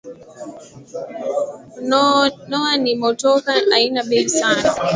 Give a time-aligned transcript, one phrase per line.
[2.49, 4.69] Noah ni motoka aina bei sana